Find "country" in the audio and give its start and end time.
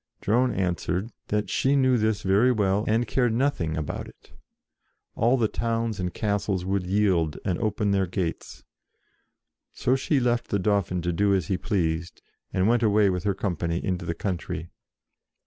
14.15-14.71